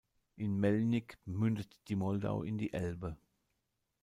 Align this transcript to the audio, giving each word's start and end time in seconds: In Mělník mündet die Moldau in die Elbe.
In 0.35 0.53
Mělník 0.61 1.19
mündet 1.25 1.75
die 1.87 1.95
Moldau 1.95 2.41
in 2.41 2.57
die 2.57 2.73
Elbe. 2.73 3.17